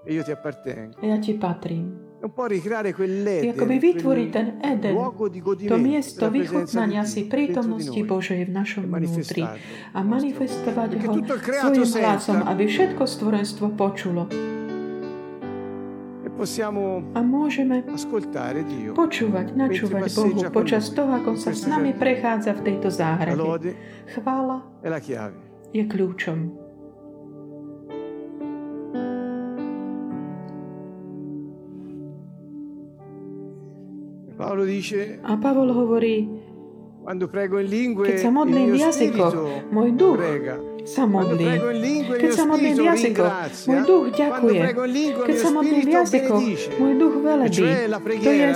E 0.05 0.15
io 0.15 0.23
ti 0.25 0.33
appartengo. 0.33 0.97
Ja 1.05 1.21
ti 1.21 1.37
patrím. 1.37 2.09
Akoby 2.21 3.77
vytvoriť 3.81 4.29
ten 4.29 4.61
Eden, 4.61 4.93
to 5.65 5.77
miesto 5.81 6.29
vychutnania 6.29 7.09
si 7.09 7.25
prítomnosti 7.25 7.97
Božej 7.97 8.45
v 8.45 8.53
našom 8.53 8.85
vnútri 8.93 9.41
a 9.97 9.99
manifestovať 10.05 11.01
ho 11.01 11.17
svojim 11.17 11.89
hlasom, 12.05 12.45
aby 12.45 12.69
všetko 12.69 13.03
stvorenstvo 13.09 13.73
počulo. 13.73 14.29
E 16.21 16.29
a 17.17 17.21
môžeme 17.25 17.85
počúvať, 18.93 19.47
načúvať 19.57 20.03
Bohu 20.13 20.41
počas 20.53 20.93
toho, 20.93 21.13
ako 21.17 21.41
sa 21.41 21.57
s 21.57 21.65
nami 21.65 21.97
prechádza 21.97 22.53
v 22.57 22.61
tejto 22.69 22.89
záhrade. 22.93 23.77
Chvála 24.13 24.61
je 25.71 25.83
kľúčom. 25.87 26.70
A 34.51 35.33
Pavol 35.39 35.71
hovorí, 35.71 36.27
quando 37.01 37.29
prego 37.31 37.59
in 37.63 37.71
lingue, 37.71 38.03
keď 38.03 38.19
sa 38.19 38.31
modlím 38.35 38.75
v 38.75 38.79
jazykoch, 38.83 39.35
môj 39.71 39.89
duch 39.95 40.21
sa 40.85 41.07
modlí. 41.07 41.49
Keď 42.19 42.31
sa 42.35 42.45
modlím 42.51 42.75
v 42.77 42.85
jazykoch, 42.87 43.33
môj 43.71 43.81
duch 43.87 44.05
ďakuje. 44.11 44.61
Keď 45.23 45.37
sa 45.39 45.49
modlím 45.55 45.81
v 45.81 45.91
jazykoch, 45.91 46.43
môj 46.77 46.93
duch 46.99 47.15
velebí. 47.23 47.67
To 48.21 48.31
je 48.31 48.49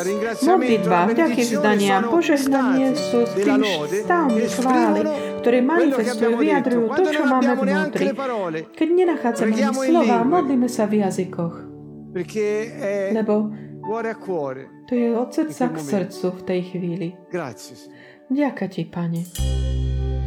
modlitba, 0.45 0.99
vďaky 1.15 1.43
vzdania, 1.47 1.97
požehnanie 2.11 2.87
sú 2.99 3.19
tým 3.39 3.63
stavmi 3.87 4.45
chvály, 4.51 5.01
ktoré 5.41 5.59
manifestujú, 5.63 6.35
vyjadrujú 6.37 6.87
to, 6.91 7.03
čo 7.15 7.23
máme 7.25 7.53
vnútri. 7.55 8.07
Keď 8.77 8.89
nenachádzame 8.93 9.55
slova, 9.73 10.27
modlíme 10.27 10.67
sa 10.67 10.91
v 10.91 11.07
jazykoch. 11.07 11.55
Lebo 13.15 13.51
to 14.88 14.94
je 14.94 15.18
od 15.18 15.35
srdca 15.35 15.68
k 15.68 15.79
srdcu 15.79 16.31
v 16.31 16.42
tej 16.42 16.61
chvíli. 16.62 17.07
Ďaká 18.33 18.66
ti, 18.73 18.88
Pane. 18.88 19.29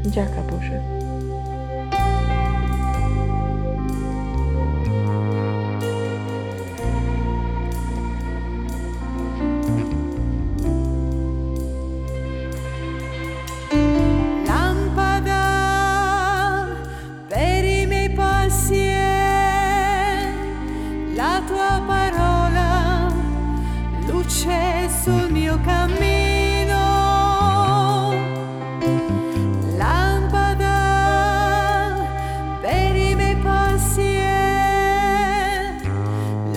Ďaká, 0.05 0.41
Bože. 0.45 0.96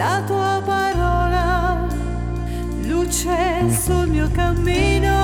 la 0.00 0.22
tua 0.26 0.62
parola, 0.64 1.86
luce 2.86 3.68
sul 3.68 4.08
mio 4.08 4.30
cammino. 4.32 5.14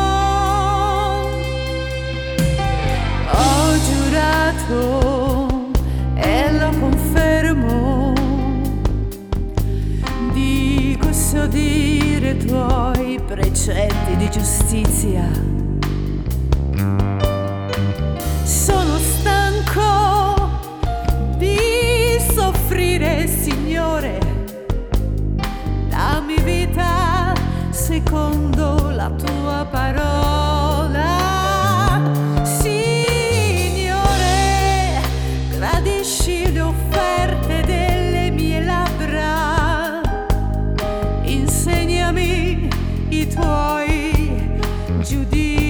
Ho 3.30 3.78
giurato 3.88 5.70
e 6.14 6.52
lo 6.58 6.70
confermo 6.78 8.12
di 10.34 10.98
custodire 11.00 12.32
i 12.32 12.36
tuoi 12.44 13.18
precetti 13.26 14.16
di 14.16 14.30
giustizia 14.30 15.55
secondo 28.06 28.90
la 28.90 29.10
tua 29.10 29.66
parola. 29.68 31.04
Signore, 32.42 33.90
gradisci 35.50 36.52
le 36.52 36.60
offerte 36.60 37.62
delle 37.62 38.30
mie 38.30 38.64
labbra. 38.64 40.00
Insegnami 41.24 42.68
i 43.08 43.26
tuoi 43.26 44.60
giudizi. 45.00 45.65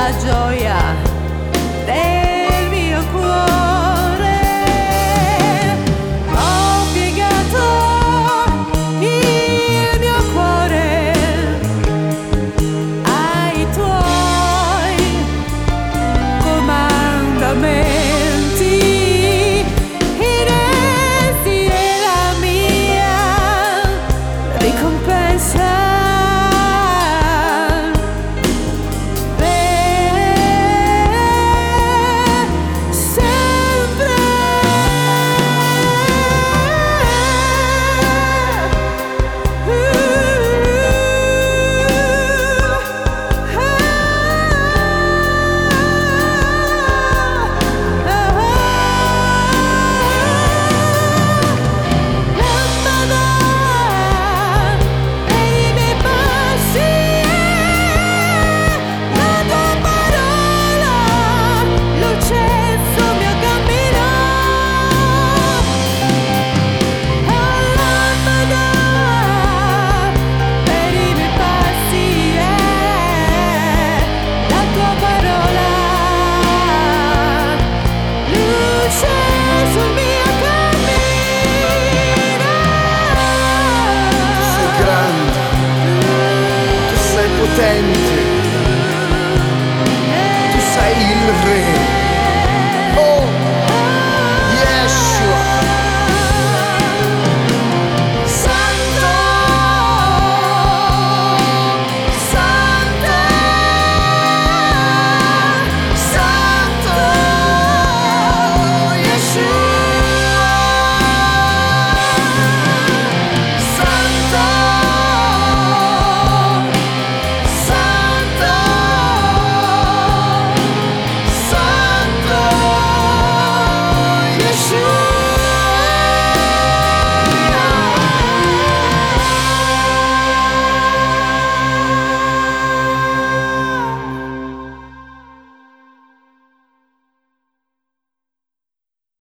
la 0.00 0.12
gioia. 0.18 1.09